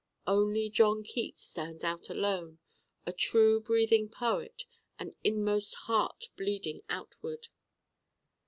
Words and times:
Only 0.25 0.71
John 0.71 1.03
Keats 1.03 1.43
stands 1.43 1.83
out 1.83 2.09
alone, 2.09 2.57
a 3.05 3.13
true 3.13 3.61
breathing 3.61 4.09
Poet, 4.09 4.63
an 4.97 5.13
Inmost 5.23 5.75
Heart 5.85 6.29
bleeding 6.35 6.81
outward. 6.89 7.49